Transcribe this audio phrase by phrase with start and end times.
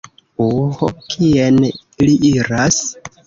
[0.45, 0.87] Uh...
[1.11, 1.61] kien
[2.07, 2.81] li iras?